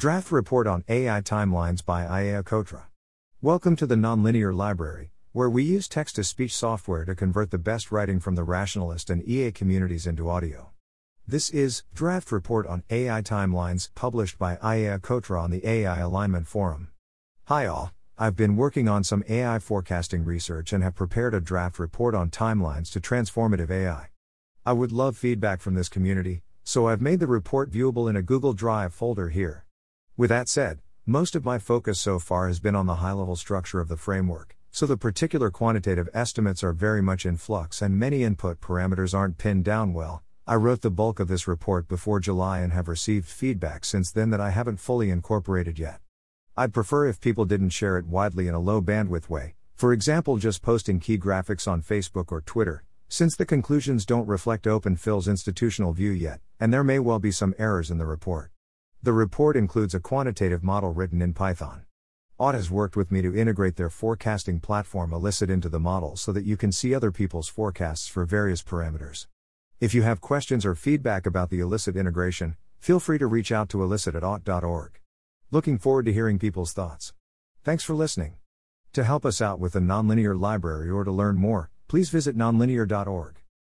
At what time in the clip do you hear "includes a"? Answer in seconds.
59.56-60.00